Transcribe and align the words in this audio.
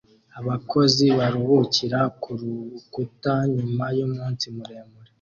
Abakozi 0.39 1.05
baruhukira 1.17 1.99
kurukuta 2.21 3.33
nyuma 3.55 3.85
yumunsi 3.97 4.45
muremure 4.55 5.09